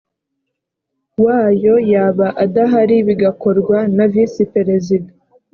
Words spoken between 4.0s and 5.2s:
visi perezida